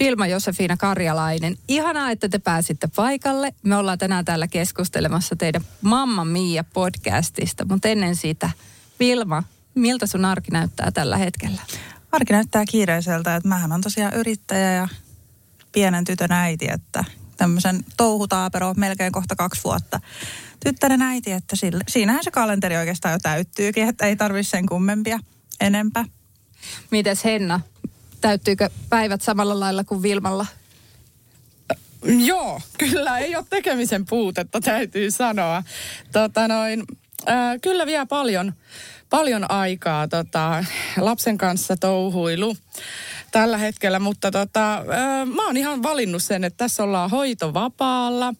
[0.00, 1.56] Vilma Josefina Karjalainen.
[1.68, 3.54] Ihanaa, että te pääsitte paikalle.
[3.62, 8.50] Me ollaan tänään täällä keskustelemassa teidän Mamma Mia podcastista, mutta ennen sitä,
[9.00, 9.42] Vilma,
[9.74, 11.62] miltä sun arki näyttää tällä hetkellä?
[12.12, 14.88] Arki näyttää kiireiseltä, että mähän on tosiaan yrittäjä ja
[15.72, 17.04] pienen tytön äiti, että
[17.36, 20.00] tämmöisen touhutaapero melkein kohta kaksi vuotta.
[20.64, 25.18] Tyttären äiti, että sille, siinähän se kalenteri oikeastaan jo täyttyykin, että ei tarvitse sen kummempia
[25.60, 26.04] enempää.
[26.90, 27.60] Mites Henna,
[28.20, 30.46] täyttyykö päivät samalla lailla kuin Vilmalla?
[32.26, 35.62] Joo, kyllä ei ole tekemisen puutetta, täytyy sanoa.
[36.12, 36.84] Tota noin,
[37.28, 38.52] äh, kyllä vielä paljon,
[39.10, 40.64] paljon aikaa tota,
[40.96, 42.56] lapsen kanssa touhuilu
[43.30, 44.84] tällä hetkellä, mutta tota,
[45.34, 48.34] mä oon ihan valinnut sen, että tässä ollaan hoitovapaalla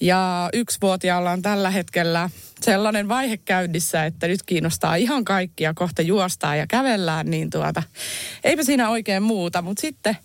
[0.00, 2.30] ja yksivuotiaalla on tällä hetkellä
[2.60, 7.82] sellainen vaihe käynnissä, että nyt kiinnostaa ihan kaikkia, kohta juostaa ja kävellään, niin tuota,
[8.44, 10.16] eipä siinä oikein muuta, mutta sitten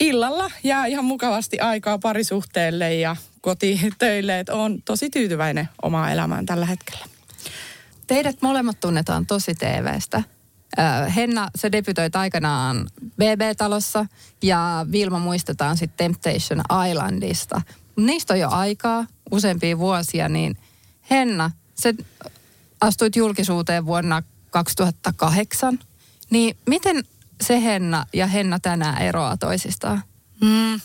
[0.00, 6.66] illalla jää ihan mukavasti aikaa parisuhteelle ja kotitöille, että on tosi tyytyväinen omaa elämään tällä
[6.66, 7.04] hetkellä.
[8.06, 10.22] Teidät molemmat tunnetaan tosi TVstä.
[11.16, 14.06] Henna, se debytoit aikanaan BB-talossa
[14.42, 17.62] ja Vilma muistetaan sitten Temptation Islandista.
[17.96, 20.56] Niistä on jo aikaa, useampia vuosia, niin
[21.10, 21.94] Henna, se
[22.80, 25.78] astuit julkisuuteen vuonna 2008.
[26.30, 27.04] Niin miten
[27.40, 30.02] se Henna ja Henna tänään eroaa toisistaan?
[30.40, 30.80] Mm,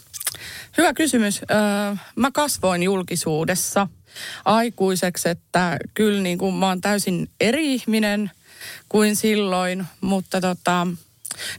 [0.77, 1.41] hyvä kysymys.
[1.51, 3.87] Öö, mä kasvoin julkisuudessa
[4.45, 8.31] aikuiseksi, että kyllä niin kuin mä oon täysin eri ihminen
[8.89, 10.87] kuin silloin, mutta tota,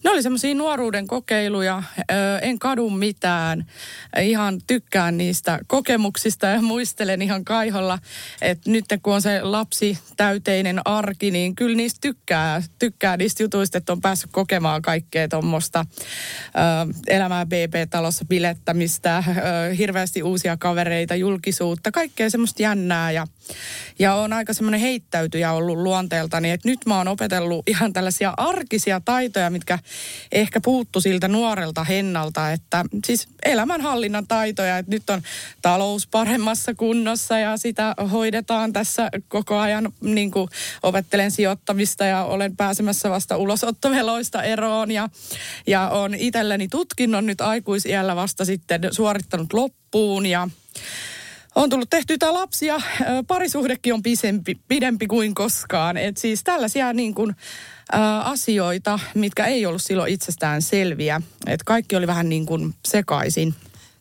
[0.05, 1.83] ne oli semmoisia nuoruuden kokeiluja,
[2.43, 3.67] en kadu mitään.
[4.23, 7.99] Ihan tykkään niistä kokemuksista ja muistelen ihan kaiholla,
[8.43, 13.79] että nyt kun on se lapsi täyteinen arki, niin kyllä niistä tykkää, tykkää niistä jutuista,
[13.79, 15.87] että on päässyt kokemaan kaikkea tuommoista
[17.07, 19.25] elämää BB-talossa bilettämistä,
[19.79, 23.11] hirveästi uusia kavereita, julkisuutta, kaikkea semmoista jännää.
[23.11, 23.27] Ja,
[23.99, 29.01] ja on aika semmoinen heittäytyjä ollut luonteeltani, että nyt mä oon opetellut ihan tällaisia arkisia
[29.05, 29.79] taitoja, mitkä
[30.33, 35.23] ehkä puuttu siltä nuorelta hennalta, että siis elämänhallinnan taitoja, että nyt on
[35.63, 40.49] talous paremmassa kunnossa ja sitä hoidetaan tässä koko ajan, niin kuin
[40.83, 45.09] opettelen sijoittamista ja olen pääsemässä vasta ulosottoveloista eroon ja,
[45.67, 50.49] ja on itselleni tutkinnon nyt aikuisiällä vasta sitten suorittanut loppuun ja
[51.55, 52.81] on tullut tehty tämä lapsi ja
[53.27, 55.97] parisuhdekin on pisempi, pidempi kuin koskaan.
[55.97, 57.37] Et siis tällaisia niin kuin,
[58.25, 61.23] asioita, mitkä ei ollut silloin itsestään selviä.
[61.47, 63.55] Et kaikki oli vähän niin kuin sekaisin.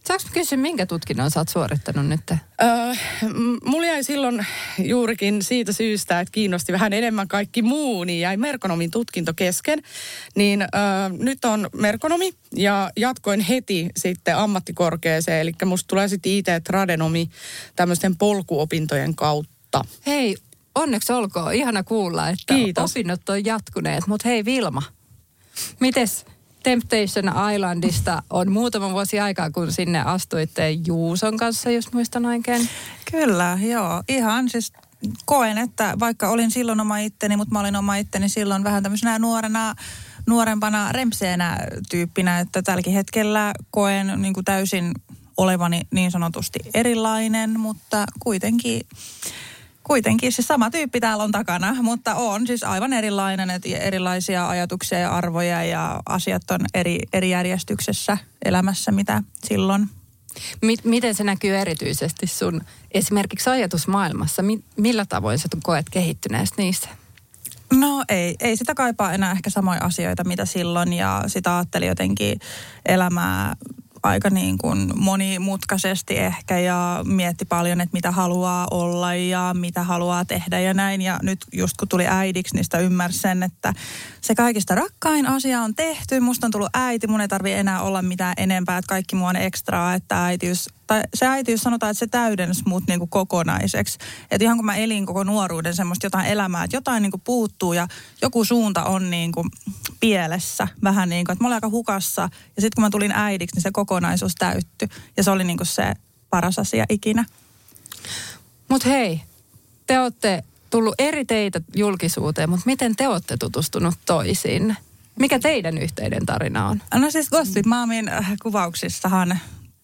[0.05, 2.31] Saanko kysyä, minkä tutkinnon sä oot suorittanut nyt?
[2.31, 2.37] Öö,
[3.65, 4.45] mulla jäi silloin
[4.79, 9.79] juurikin siitä syystä, että kiinnosti vähän enemmän kaikki muu, niin jäi merkonomin tutkinto kesken.
[10.35, 10.69] Niin öö,
[11.09, 17.29] nyt on merkonomi ja jatkoin heti sitten ammattikorkeeseen, eli musta tulee sitten IT-tradenomi
[17.75, 19.85] tämmöisten polkuopintojen kautta.
[20.07, 20.35] Hei,
[20.75, 21.53] onneksi olkoon.
[21.53, 22.91] Ihana kuulla, että Kiitos.
[22.91, 24.07] opinnot on jatkuneet.
[24.07, 24.83] Mutta hei Vilma,
[25.79, 26.25] mites
[26.63, 32.69] Temptation Islandista on muutama vuosi aikaa, kun sinne astuitte Juuson kanssa, jos muistan oikein.
[33.11, 34.03] Kyllä, joo.
[34.07, 34.73] Ihan siis
[35.25, 39.19] koen, että vaikka olin silloin oma itteni, mutta mä olin oma itteni silloin vähän tämmöisenä
[39.19, 39.75] nuorena,
[40.27, 41.57] nuorempana remseenä
[41.89, 44.91] tyyppinä, että tälläkin hetkellä koen niin kuin täysin
[45.37, 48.81] olevani niin sanotusti erilainen, mutta kuitenkin
[49.91, 54.99] kuitenkin se sama tyyppi täällä on takana, mutta on siis aivan erilainen, että erilaisia ajatuksia
[54.99, 59.89] ja arvoja ja asiat on eri, eri järjestyksessä elämässä, mitä silloin.
[60.83, 64.43] Miten se näkyy erityisesti sun esimerkiksi ajatusmaailmassa?
[64.77, 66.89] Millä tavoin sä koet kehittyneestä niissä?
[67.73, 72.39] No ei, ei sitä kaipaa enää ehkä samoja asioita, mitä silloin ja sitä ajatteli jotenkin
[72.85, 73.55] elämää
[74.03, 80.25] aika niin kuin monimutkaisesti ehkä ja mietti paljon, että mitä haluaa olla ja mitä haluaa
[80.25, 81.01] tehdä ja näin.
[81.01, 83.73] Ja nyt just kun tuli äidiksi, niin sitä ymmärsi sen, että
[84.21, 86.19] se kaikista rakkain asia on tehty.
[86.19, 89.35] Musta on tullut äiti, mun ei tarvi enää olla mitään enempää, että kaikki mua on
[89.35, 93.97] ekstraa, että äitiys tai se äitiys sanotaan, että se täydensi mut niinku kokonaiseksi.
[94.31, 97.87] Että ihan kun mä elin koko nuoruuden semmoista jotain elämää, että jotain niinku puuttuu ja
[98.21, 99.45] joku suunta on niinku
[99.99, 102.21] pielessä vähän niin kuin, että mä olin aika hukassa.
[102.55, 104.87] Ja sitten kun mä tulin äidiksi, niin se kokonaisuus täyttyi.
[105.17, 105.93] Ja se oli niinku se
[106.29, 107.25] paras asia ikinä.
[108.69, 109.21] Mutta hei,
[109.87, 114.75] te olette tullut eri teitä julkisuuteen, mutta miten te olette tutustunut toisiin?
[115.19, 116.81] Mikä teidän yhteinen tarina on?
[116.95, 119.39] No siis Gossip Maamin äh, kuvauksissahan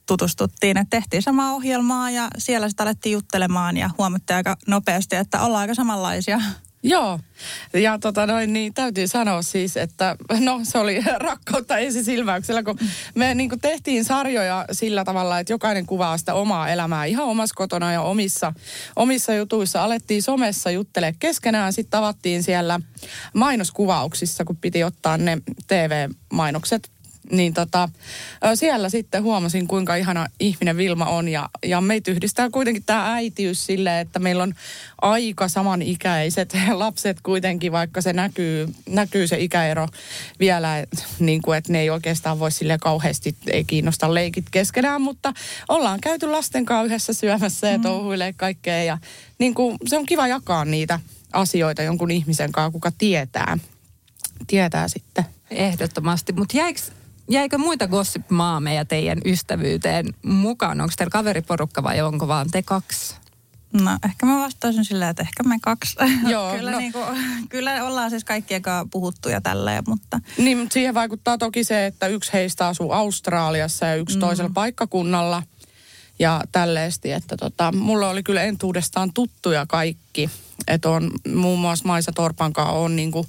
[0.08, 5.42] tutustuttiin, että tehtiin samaa ohjelmaa ja siellä sitä alettiin juttelemaan ja huomattiin aika nopeasti, että
[5.42, 6.42] ollaan aika samanlaisia.
[6.84, 7.20] Joo,
[7.74, 12.80] ja tota noin, niin täytyy sanoa siis, että no se oli rakkautta ensisilmäyksellä, kun
[13.16, 17.56] me niin kuin tehtiin sarjoja sillä tavalla, että jokainen kuvaa sitä omaa elämää ihan omassa
[17.56, 18.54] kotona ja omissa,
[18.96, 19.84] omissa jutuissa.
[19.84, 22.80] Alettiin somessa juttele keskenään, sitten tavattiin siellä
[23.34, 25.38] mainoskuvauksissa, kun piti ottaa ne
[25.68, 26.92] TV-mainokset
[27.32, 27.90] niin tota,
[28.56, 31.28] siellä sitten huomasin, kuinka ihana ihminen Vilma on.
[31.28, 34.54] Ja, ja meitä yhdistää kuitenkin tämä äitiys sille, että meillä on
[35.02, 39.88] aika samanikäiset lapset kuitenkin, vaikka se näkyy, näkyy se ikäero
[40.40, 40.86] vielä,
[41.20, 45.34] niin kuin, että ne ei oikeastaan voi sille kauheasti, ei kiinnosta leikit keskenään, mutta
[45.70, 47.82] ollaan käyty lasten kanssa yhdessä syömässä ja mm.
[47.82, 48.84] touhuilee kaikkea.
[48.84, 48.98] Ja
[49.40, 51.00] niin kuin, se on kiva jakaa niitä
[51.34, 53.58] asioita jonkun ihmisen kanssa, kuka tietää,
[54.48, 55.26] tietää sitten.
[55.50, 56.82] Ehdottomasti, mutta jäikö
[57.30, 60.82] jäikö muita Gossip Maameja teidän ystävyyteen mukaan?
[60.82, 63.16] Onko teillä kaveriporukka vai onko vaan te kaksi?
[63.74, 65.96] No ehkä mä vastaisin sillä, että ehkä me kaksi.
[66.32, 66.78] Joo, kyllä, no.
[66.78, 67.06] niin kuin,
[67.50, 70.20] kyllä ollaan siis kaikkien kanssa puhuttu ja tälleen, mutta...
[70.38, 74.20] Niin, mutta siihen vaikuttaa toki se, että yksi heistä asuu Australiassa ja yksi mm.
[74.20, 75.44] toisella paikkakunnalla.
[76.20, 80.30] Ja tälleesti, että tota, mulla oli kyllä entuudestaan tuttuja kaikki.
[80.68, 83.28] Että on muun muassa Maisa Torpankaa on niin kuin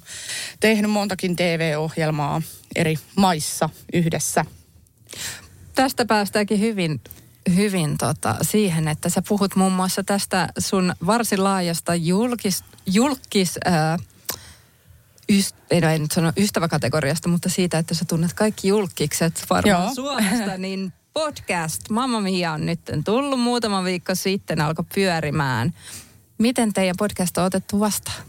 [0.59, 2.41] tehnyt montakin TV-ohjelmaa
[2.75, 4.45] eri maissa yhdessä.
[5.75, 7.01] Tästä päästäänkin hyvin,
[7.55, 13.97] hyvin tota, siihen, että sä puhut muun muassa tästä sun varsin laajasta julkis, julkis ää,
[15.29, 19.83] yst, ei, no, ei nyt sano ystäväkategoriasta, mutta siitä, että sä tunnet kaikki julkikset varmaan
[19.83, 19.95] Joo.
[19.95, 25.73] Suomesta, niin podcast Mamma Mia on nyt tullut muutama viikko sitten, alkoi pyörimään.
[26.37, 28.21] Miten teidän podcast on otettu vastaan?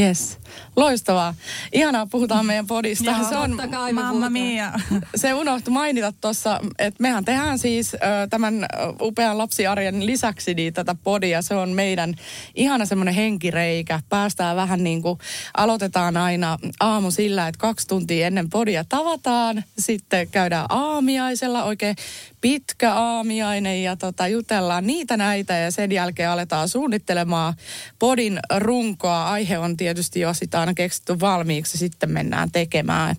[0.00, 0.38] Yes,
[0.76, 1.34] loistavaa.
[1.72, 3.10] Ihanaa, puhutaan meidän podista.
[3.10, 3.58] Joo, se on,
[3.92, 4.72] mamma mia.
[5.16, 7.98] Se unohtui mainita tuossa, että mehän tehdään siis ö,
[8.30, 8.66] tämän
[9.00, 11.42] upean lapsiarjen lisäksi niin tätä podia.
[11.42, 12.14] Se on meidän
[12.54, 14.00] ihana semmoinen henkireikä.
[14.08, 15.18] Päästään vähän niin kuin,
[15.56, 19.64] aloitetaan aina aamu sillä, että kaksi tuntia ennen podia tavataan.
[19.78, 21.96] Sitten käydään aamiaisella oikein
[22.40, 27.54] pitkä aamiainen ja tota, jutellaan niitä näitä ja sen jälkeen aletaan suunnittelemaan
[27.98, 29.30] podin runkoa.
[29.30, 33.16] Aihe on tietysti jo sitä aina keksitty valmiiksi sitten mennään tekemään.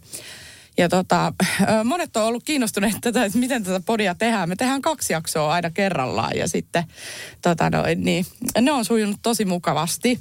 [0.79, 1.33] Ja tota,
[1.83, 4.49] monet on ollut kiinnostuneet tätä, että miten tätä podia tehdään.
[4.49, 6.83] Me tehdään kaksi jaksoa aina kerrallaan ja sitten
[7.41, 8.25] tota noin, niin,
[8.61, 10.19] ne on sujunut tosi mukavasti.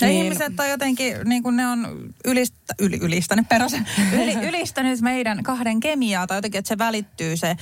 [0.00, 3.78] Ja niin, ihmiset on jotenkin, niin kuin ne on ylistä, yli, ylistänyt perässä,
[4.22, 7.56] yli, ylistänyt meidän kahden kemiaa tai jotenkin, että se välittyy se,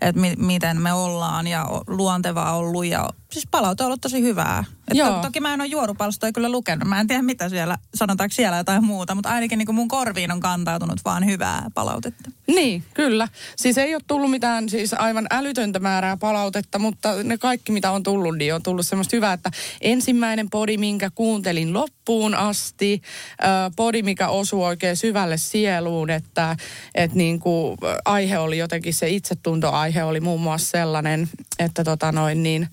[0.00, 4.64] että mi, miten me ollaan ja luontevaa ollut ja siis palaute on ollut tosi hyvää.
[4.90, 6.88] Että to, toki mä en ole juorupalstoja kyllä lukenut.
[6.88, 10.32] Mä en tiedä mitä siellä, sanotaanko siellä jotain muuta, mutta ainakin niin kuin mun korviin
[10.32, 12.30] on kantautunut vaan hyvää palautetta.
[12.46, 13.28] Niin, kyllä.
[13.56, 18.02] Siis ei ole tullut mitään siis aivan älytöntä määrää palautetta, mutta ne kaikki mitä on
[18.02, 19.50] tullut, niin on tullut semmoista hyvää, että
[19.80, 21.97] ensimmäinen podi, minkä kuuntelin loppuun
[22.36, 23.02] asti,
[23.44, 26.56] äh, podi, mikä osuu oikein syvälle sieluun, että
[26.94, 31.28] et niin kuin aihe oli jotenkin se itsetuntoaihe oli muun muassa sellainen,
[31.58, 32.68] että tota noin niin,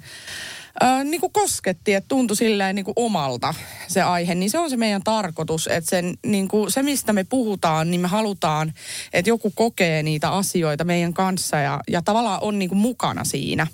[0.83, 3.53] Äh, niin kuin kosketti, että tuntui silleen niin kuin omalta
[3.87, 7.23] se aihe, niin se on se meidän tarkoitus, että sen, niin kuin, se mistä me
[7.23, 8.73] puhutaan, niin me halutaan,
[9.13, 13.67] että joku kokee niitä asioita meidän kanssa ja, ja tavallaan on niin kuin mukana siinä.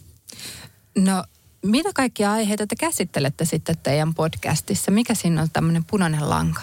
[0.98, 1.24] No
[1.66, 4.92] mitä kaikkia aiheita te käsittelette sitten teidän podcastissa?
[4.92, 6.62] Mikä siinä on tämmöinen punainen lanka?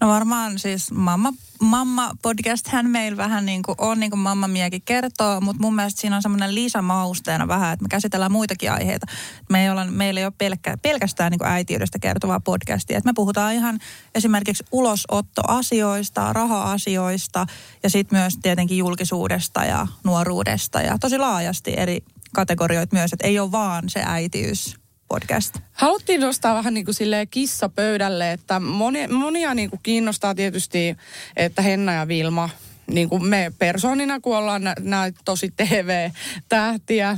[0.00, 4.48] No varmaan siis mamma, mamma podcast hän meillä vähän niin kuin on, niin kuin mamma
[4.48, 9.06] miekin kertoo, mutta mun mielestä siinä on semmoinen lisämausteena vähän, että me käsitellään muitakin aiheita.
[9.50, 12.98] Me ei olla, meillä ei ole pelkkä, pelkästään niin kuin äitiydestä kertovaa podcastia.
[12.98, 13.78] Että me puhutaan ihan
[14.14, 17.46] esimerkiksi ulosottoasioista, raha-asioista
[17.82, 22.04] ja sitten myös tietenkin julkisuudesta ja nuoruudesta ja tosi laajasti eri
[22.36, 24.76] kategorioita myös, että ei ole vaan se äitiys
[25.08, 25.54] podcast.
[25.72, 30.96] Haluttiin nostaa vähän niin kuin silleen kissa pöydälle, että monia, monia niin kuin kiinnostaa tietysti,
[31.36, 32.48] että Henna ja Vilma
[32.90, 37.16] niin kuin me persoonina, kun ollaan näitä tosi TV-tähtiä,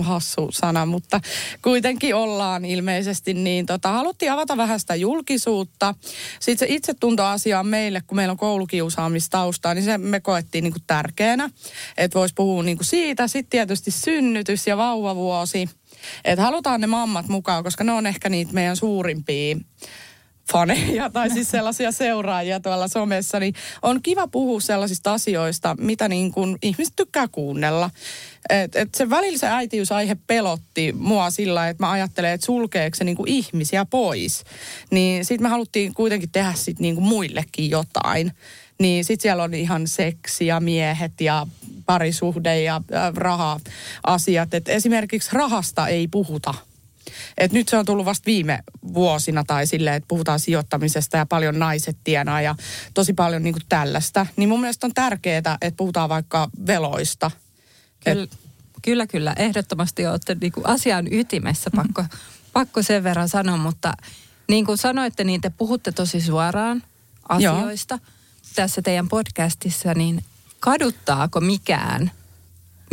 [0.00, 1.20] hassu sana, mutta
[1.62, 5.94] kuitenkin ollaan ilmeisesti, niin tota, haluttiin avata vähän sitä julkisuutta.
[6.40, 10.84] Sitten se itsetuntoasia on meille, kun meillä on koulukiusaamistaustaa, niin se me koettiin niin kuin
[10.86, 11.50] tärkeänä,
[11.96, 13.28] että voisi puhua niin kuin siitä.
[13.28, 15.68] Sitten tietysti synnytys ja vauvavuosi.
[16.24, 19.56] Että halutaan ne mammat mukaan, koska ne on ehkä niitä meidän suurimpia
[20.52, 26.32] faneja tai siis sellaisia seuraajia tuolla somessa, niin on kiva puhua sellaisista asioista, mitä niin
[26.32, 27.90] kuin ihmiset tykkää kuunnella.
[28.50, 33.04] Et, et se välillä se äitiysaihe pelotti mua sillä, että mä ajattelen, että sulkeeko se
[33.04, 34.44] niin kuin ihmisiä pois.
[34.90, 38.32] Niin sitten me haluttiin kuitenkin tehdä sit niin kuin muillekin jotain.
[38.78, 41.46] Niin sitten siellä on ihan seksi ja miehet ja
[41.86, 44.54] parisuhde ja äh, raha-asiat.
[44.54, 46.54] Et esimerkiksi rahasta ei puhuta
[47.38, 48.62] et nyt se on tullut vasta viime
[48.94, 52.54] vuosina tai silleen, että puhutaan sijoittamisesta ja paljon naiset tienaa ja
[52.94, 54.26] tosi paljon niin kuin tällaista.
[54.36, 57.30] Niin mun mielestä on tärkeää, että puhutaan vaikka veloista.
[58.04, 58.38] Kyllä, Et...
[58.82, 59.34] kyllä, kyllä.
[59.38, 62.08] Ehdottomasti olette niin kuin asian ytimessä, pakko, mm.
[62.52, 63.92] pakko sen verran sanoa, mutta
[64.48, 66.82] niin kuin sanoitte, niin te puhutte tosi suoraan
[67.28, 68.12] asioista Joo.
[68.54, 70.24] tässä teidän podcastissa, niin
[70.60, 72.10] kaduttaako mikään–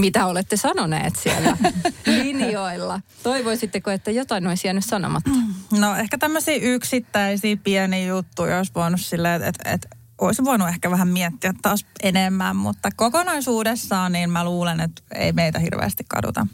[0.02, 1.58] mitä olette sanoneet siellä
[2.06, 3.02] linjoilla.
[3.24, 5.30] Toivoisitteko, että jotain olisi jäänyt sanomatta?
[5.72, 9.90] No ehkä tämmöisiä yksittäisiä pieniä juttuja olisi voinut silleen, että, että
[10.22, 15.60] olisi voinut ehkä vähän miettiä taas enemmän, mutta kokonaisuudessaan niin mä luulen, että ei meitä
[15.60, 16.48] hirveästi kaduta.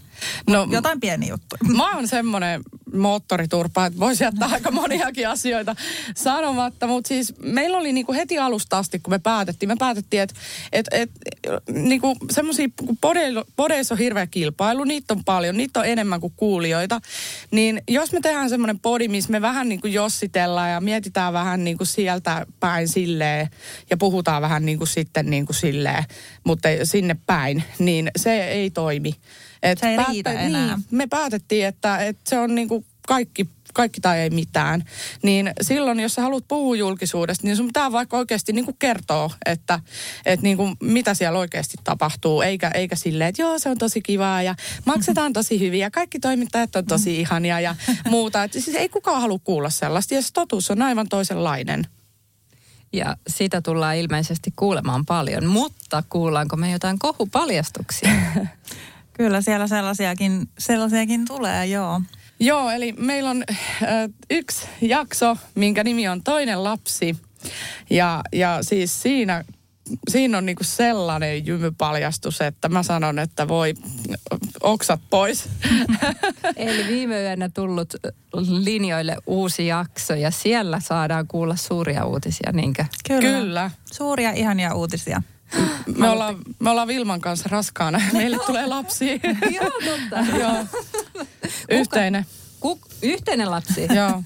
[0.48, 1.56] No, Jotain pieni juttu.
[1.78, 2.62] Mä oon semmoinen
[2.96, 5.76] moottoriturpa, että voisi jättää aika moniakin asioita
[6.16, 6.88] sanomatta.
[6.88, 10.36] Mutta siis meillä oli niinku heti alusta asti, kun me päätettiin, me päätettiin, että
[10.72, 11.12] et, et,
[11.70, 12.98] niinku semmoisia, kun
[13.56, 17.02] podeissa on hirveä kilpailu, niitä on paljon, niitä on enemmän kuin kuulijoita.
[17.52, 21.86] Niin jos me tehdään semmoinen podi, missä me vähän niinku jossitellaan ja mietitään vähän niinku
[21.86, 23.50] sieltä päin silleen
[23.90, 26.04] ja puhutaan vähän niinku sitten niinku silleen,
[26.44, 29.16] mutta sinne päin, niin se ei toimi.
[29.64, 30.76] Et se ei päättä, riitä enää.
[30.76, 33.48] Niin, me päätettiin, että, että se on niin kuin kaikki
[33.78, 34.84] kaikki tai ei mitään.
[35.24, 39.32] Niin silloin, jos sä haluat puhua julkisuudesta, niin sun pitää vaikka oikeasti niin kuin kertoa,
[39.46, 39.80] että,
[40.26, 42.42] että niin kuin mitä siellä oikeasti tapahtuu.
[42.42, 46.20] Eikä, eikä silleen, että joo, se on tosi kivaa ja maksetaan tosi hyvin ja kaikki
[46.20, 47.76] toimittajat on tosi ihania ja
[48.10, 48.44] muuta.
[48.44, 51.88] Että siis ei kukaan halua kuulla sellaista ja se totuus on aivan toisenlainen.
[52.94, 58.10] Ja sitä tullaan ilmeisesti kuulemaan paljon, mutta kuullaanko me jotain kohupaljastuksia?
[59.18, 62.02] Kyllä siellä sellaisiakin, sellaisiakin tulee, joo.
[62.40, 63.58] Joo, eli meillä on äh,
[64.30, 67.18] yksi jakso, minkä nimi on Toinen lapsi.
[67.90, 69.44] Ja, ja siis siinä,
[70.10, 73.74] siinä on niinku sellainen jymypaljastus, että mä sanon, että voi
[74.62, 75.50] oksat pois.
[76.56, 77.94] Eli viime yönä tullut
[78.64, 82.86] linjoille uusi jakso ja siellä saadaan kuulla suuria uutisia, niinkö?
[83.08, 83.22] Kyllä.
[83.22, 83.72] Kyllä.
[83.92, 85.22] Suuria ihania uutisia.
[85.98, 88.02] Me ollaan, me ollaan Vilman kanssa raskaana.
[88.14, 89.22] Meille tulee lapsi.
[89.52, 90.32] Joo, totta.
[90.42, 90.66] Joo.
[91.70, 92.26] Yhteinen.
[92.60, 93.88] Kuk, yhteinen lapsi?
[93.96, 94.22] Joo.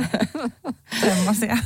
[1.00, 1.58] Semmoisia.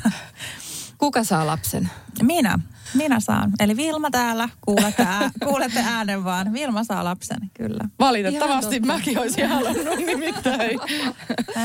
[0.99, 1.91] Kuka saa lapsen?
[2.23, 2.59] Minä.
[2.95, 3.53] Minä saan.
[3.61, 4.49] Eli Vilma täällä.
[4.61, 6.53] Kuulette, ää, kuulette äänen vaan.
[6.53, 7.85] Vilma saa lapsen, kyllä.
[7.99, 10.81] Valitettavasti mäkin olisin halunnut nimittäin.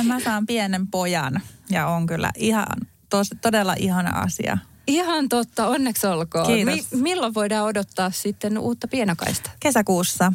[0.03, 2.67] Mä saan pienen pojan ja on kyllä ihan,
[3.09, 4.57] tos, todella ihana asia.
[4.87, 6.45] Ihan totta, onneksi olkoon.
[6.47, 6.91] Kiitos.
[6.91, 9.49] Mi- milloin voidaan odottaa sitten uutta pienokaista?
[9.59, 10.33] Kesäkuussa.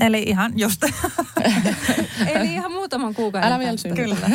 [0.00, 0.82] Eli ihan just.
[2.34, 3.48] Eli ihan muutaman kuukauden.
[3.48, 3.96] Älä vielä synny.
[3.96, 4.16] Kyllä.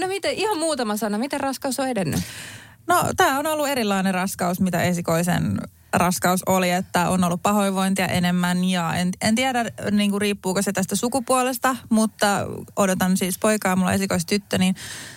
[0.00, 2.20] no miten, ihan muutama sana, miten raskaus on edennyt?
[2.86, 5.58] No tämä on ollut erilainen raskaus, mitä esikoisen
[5.92, 10.72] raskaus oli, että on ollut pahoinvointia enemmän ja en, en tiedä niin kuin riippuuko se
[10.72, 14.74] tästä sukupuolesta, mutta odotan siis poikaa, mulla on tyttö, niin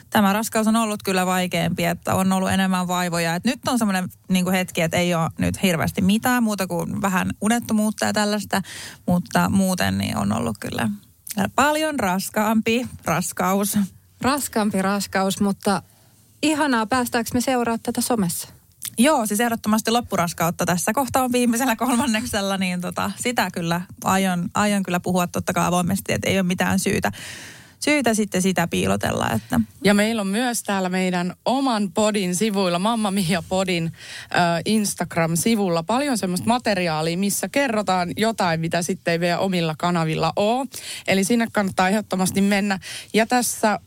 [0.10, 3.36] tämä raskaus on ollut kyllä vaikeampi, että on ollut enemmän vaivoja.
[3.36, 7.32] Et nyt on semmoinen niin hetki, että ei ole nyt hirveästi mitään muuta kuin vähän
[7.42, 8.62] unettomuutta ja tällaista,
[9.06, 10.90] mutta muuten niin on ollut kyllä
[11.56, 13.78] paljon raskaampi raskaus.
[14.22, 15.84] Raskaampi raskaus, mutta
[16.42, 18.59] ihanaa, päästäänkö me seuraa tätä somessa?
[19.01, 24.84] Joo, siis ehdottomasti loppuraskautta tässä kohtaa on viimeisellä kolmanneksella, niin tota, sitä kyllä aion, aion
[24.84, 27.12] kyllä puhua totta kai avoimesti, että ei ole mitään syytä
[27.79, 29.29] syytä sitten sitä piilotella.
[29.29, 29.60] Että.
[29.84, 36.18] Ja meillä on myös täällä meidän oman podin sivuilla, Mamma Mia podin äh, Instagram-sivulla paljon
[36.18, 40.68] semmoista materiaalia, missä kerrotaan jotain, mitä sitten ei vielä omilla kanavilla ole.
[41.08, 42.79] Eli sinne kannattaa ehdottomasti mennä.
[43.13, 43.79] Ja tässä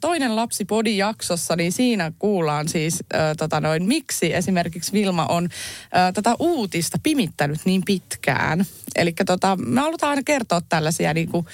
[0.00, 6.12] toinen lapsi jaksossa, niin siinä kuullaan siis ö, tota noin, miksi esimerkiksi Vilma on ö,
[6.12, 8.64] tätä uutista pimittänyt niin pitkään.
[8.96, 11.46] Eli tota, me halutaan aina kertoa tällaisia niin kuin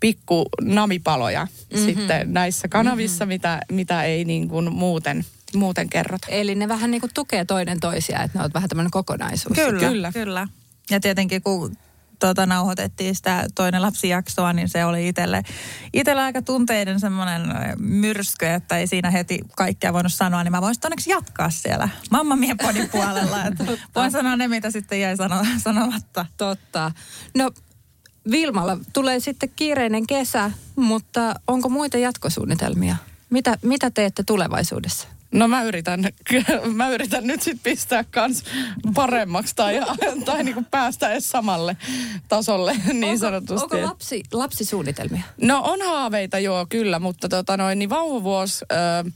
[0.00, 1.86] pikku namipaloja mm-hmm.
[1.86, 3.34] sitten näissä kanavissa, mm-hmm.
[3.34, 5.24] mitä, mitä ei niin kuin muuten
[5.54, 6.26] muuten kerrota.
[6.30, 9.56] Eli ne vähän niin kuin tukee toinen toisia, että ne on vähän tämmöinen kokonaisuus.
[9.56, 10.12] Kyllä, kyllä.
[10.12, 10.48] kyllä.
[10.90, 11.76] Ja tietenkin kun
[12.26, 15.42] tuota, nauhoitettiin sitä toinen lapsijaksoa, niin se oli itselle,
[15.92, 17.42] itselle aika tunteiden semmoinen
[17.78, 22.36] myrsky, että ei siinä heti kaikkea voinut sanoa, niin mä voisin onneksi jatkaa siellä Mamma
[22.36, 23.44] Mia podin puolella.
[23.46, 23.64] Että
[23.94, 26.26] voin sanoa ne, mitä sitten jäi sano, sanomatta.
[26.36, 26.92] Totta.
[27.34, 27.50] No
[28.30, 32.96] Vilmalla tulee sitten kiireinen kesä, mutta onko muita jatkosuunnitelmia?
[33.30, 35.08] Mitä, mitä teette tulevaisuudessa?
[35.32, 36.04] No mä yritän,
[36.74, 38.44] mä yritän nyt sitten pistää kans
[38.94, 39.80] paremmaksi tai,
[40.24, 41.76] tai niinku päästä edes samalle
[42.28, 43.76] tasolle niin onko, sanotusti.
[43.76, 45.22] Onko lapsi, lapsisuunnitelmia?
[45.40, 48.64] No on haaveita joo kyllä, mutta tota noin, niin vauvavuosi...
[48.72, 49.10] Öö,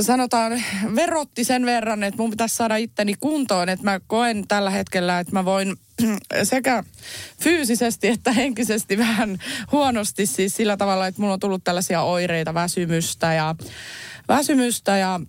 [0.00, 0.62] sanotaan,
[0.94, 5.32] verotti sen verran, että mun pitäisi saada itteni kuntoon, että mä koen tällä hetkellä, että
[5.32, 5.76] mä voin
[6.42, 6.84] sekä
[7.40, 9.38] fyysisesti että henkisesti vähän
[9.72, 13.54] huonosti siis sillä tavalla, että mulla on tullut tällaisia oireita, väsymystä ja,
[14.28, 15.20] väsymystä ja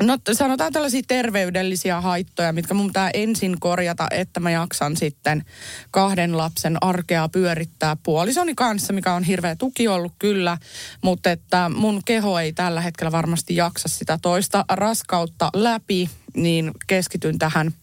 [0.00, 5.44] No sanotaan tällaisia terveydellisiä haittoja, mitkä mun pitää ensin korjata, että mä jaksan sitten
[5.90, 10.58] kahden lapsen arkea pyörittää puolisoni kanssa, mikä on hirveä tuki ollut kyllä,
[11.02, 17.38] mutta että mun keho ei tällä hetkellä varmasti jaksa sitä toista raskautta läpi, niin keskityn
[17.38, 17.74] tähän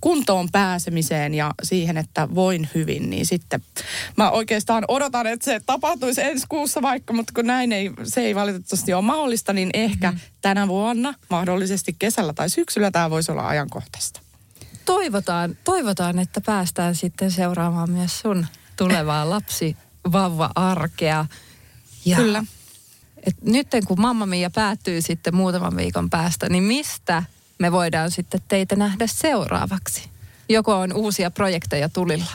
[0.00, 3.62] kuntoon pääsemiseen ja siihen, että voin hyvin, niin sitten
[4.16, 8.34] mä oikeastaan odotan, että se tapahtuisi ensi kuussa vaikka, mutta kun näin ei, se ei
[8.34, 10.26] valitettavasti ole mahdollista, niin ehkä mm-hmm.
[10.40, 14.20] tänä vuonna, mahdollisesti kesällä tai syksyllä tämä voisi olla ajankohtaista.
[14.84, 19.76] Toivotaan, toivotaan, että päästään sitten seuraamaan myös sun tulevaa lapsi
[20.12, 21.26] vauva arkea.
[22.04, 22.44] Ja Kyllä.
[23.26, 27.22] Et nyt kun Mamma Mia päättyy sitten muutaman viikon päästä, niin mistä
[27.62, 30.10] me voidaan sitten teitä nähdä seuraavaksi?
[30.48, 32.30] Joko on uusia projekteja tulilla?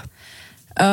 [0.81, 0.87] Öö,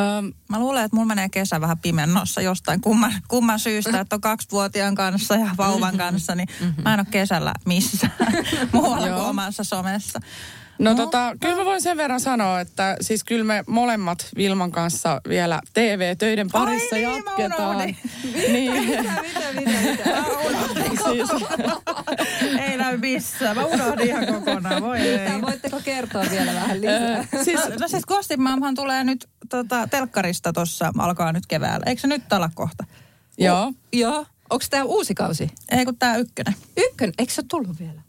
[0.48, 4.94] mä luulen, että mulla menee kesä vähän pimennossa jostain kumman, kumman syystä, että on kaksivuotiaan
[4.94, 6.48] kanssa ja vauvan kanssa, niin
[6.84, 8.12] mä en ole kesällä missään
[8.72, 10.20] muualla kuin omassa somessa.
[10.78, 14.72] No, no tota, kyllä mä voin sen verran sanoa, että siis kyllä me molemmat Vilman
[14.72, 17.76] kanssa vielä TV-töiden parissa Ai niin, jatketaan.
[17.76, 17.96] Mä niin.
[18.86, 20.10] Mitä, mitä, mitä, mitä?
[20.10, 21.28] Mä unohdin siis.
[23.00, 23.56] Näy missään.
[23.56, 24.82] Mä unohdin ihan kokonaan.
[24.82, 25.42] Voi ei.
[25.42, 27.26] Voitteko kertoa vielä vähän lisää?
[27.44, 31.84] siis, no siis Gossip Momhan tulee nyt tota, telkkarista tuossa, alkaa nyt keväällä.
[31.86, 32.84] Eikö se nyt ala kohta?
[33.38, 33.72] Joo.
[33.92, 34.26] Joo.
[34.50, 35.50] Onko tämä uusi kausi?
[35.70, 36.54] Ei kun tää ykkönen.
[36.76, 37.14] Ykkönen?
[37.18, 38.03] Eikö se tullut vielä?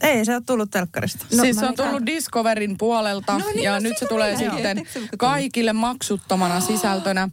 [0.00, 1.26] Ei, se on tullut telkkarista.
[1.36, 4.74] No, siis se on tullut Discoverin puolelta no niin, ja no nyt se tulee tulee,
[4.74, 5.06] sitten joo.
[5.18, 6.62] kaikille maksuttomana oh.
[6.62, 7.28] sisältönä.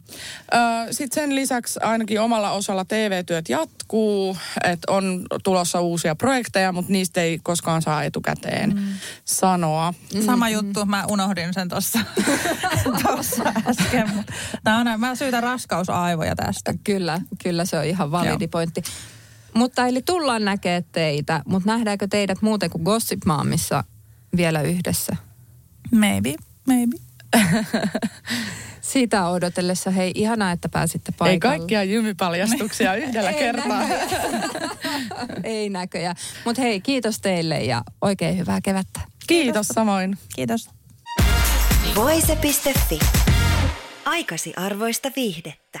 [0.90, 7.20] Sitten sen lisäksi ainakin omalla osalla TV-työt jatkuu, että on tulossa uusia projekteja, mutta niistä
[7.22, 8.84] ei koskaan saa etukäteen mm.
[9.24, 9.94] sanoa.
[10.26, 11.98] Sama juttu, mä unohdin sen tuossa
[13.66, 14.24] äsken.
[14.66, 16.74] On, mä syytän raskausaivoja tästä.
[16.84, 18.48] Kyllä, kyllä se on ihan validi Joo.
[18.48, 18.82] pointti.
[19.54, 23.84] Mutta eli tullaan näkee teitä, mutta nähdäänkö teidät muuten kuin Gossip Maamissa
[24.36, 25.16] vielä yhdessä?
[25.92, 26.34] Maybe,
[26.66, 26.96] maybe.
[28.80, 31.54] Sitä odotellessa, hei, ihanaa, että pääsitte paikalle.
[31.54, 33.82] Ei kaikkia jymypaljastuksia yhdellä kertaa.
[35.44, 36.16] Ei näköjään.
[36.44, 39.00] Mutta hei, kiitos teille ja oikein hyvää kevättä.
[39.00, 40.18] Kiitos, kiitos samoin.
[40.36, 40.70] Kiitos.
[41.94, 42.98] Voise.fi.
[44.04, 45.80] Aikasi arvoista viihdettä.